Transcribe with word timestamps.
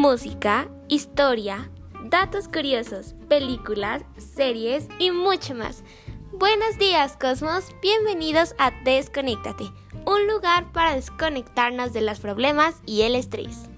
música, 0.00 0.66
historia, 0.88 1.70
datos 2.04 2.48
curiosos, 2.48 3.14
películas, 3.28 4.02
series 4.16 4.88
y 4.98 5.10
mucho 5.10 5.54
más. 5.54 5.84
Buenos 6.32 6.78
días, 6.78 7.18
Cosmos. 7.18 7.66
Bienvenidos 7.82 8.54
a 8.58 8.70
Desconéctate, 8.82 9.64
un 10.06 10.26
lugar 10.26 10.72
para 10.72 10.94
desconectarnos 10.94 11.92
de 11.92 12.00
los 12.00 12.18
problemas 12.18 12.76
y 12.86 13.02
el 13.02 13.14
estrés. 13.14 13.68